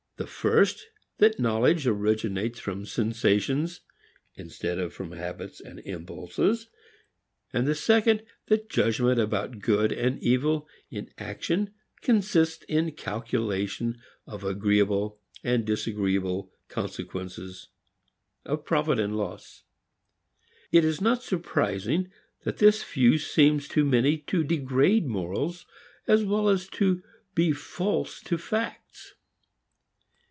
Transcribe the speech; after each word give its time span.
The 0.17 0.27
first, 0.27 0.85
that 1.17 1.39
knowledge 1.39 1.87
originates 1.87 2.59
from 2.59 2.85
sensations 2.85 3.81
(instead 4.35 4.77
of 4.77 4.93
from 4.93 5.13
habits 5.13 5.59
and 5.59 5.79
impulses); 5.79 6.67
and 7.51 7.65
the 7.65 7.73
second, 7.73 8.21
that 8.45 8.69
judgment 8.69 9.19
about 9.19 9.61
good 9.61 9.91
and 9.91 10.21
evil 10.21 10.67
in 10.91 11.09
action 11.17 11.73
consists 12.03 12.61
in 12.65 12.91
calculation 12.91 13.99
of 14.27 14.43
agreeable 14.43 15.19
and 15.43 15.65
disagreeable 15.65 16.51
consequences, 16.67 17.69
of 18.45 18.63
profit 18.63 18.99
and 18.99 19.17
loss. 19.17 19.63
It 20.71 20.85
is 20.85 21.01
not 21.01 21.23
surprising 21.23 22.11
that 22.43 22.57
this 22.59 22.83
view 22.83 23.17
seems 23.17 23.67
to 23.69 23.83
many 23.83 24.19
to 24.19 24.43
degrade 24.43 25.07
morals, 25.07 25.65
as 26.05 26.23
well 26.23 26.47
as 26.47 26.67
to 26.67 27.01
be 27.33 27.51
false 27.53 28.21
to 28.21 28.37
facts. 28.37 29.15